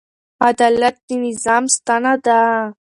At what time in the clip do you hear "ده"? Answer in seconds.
2.25-2.39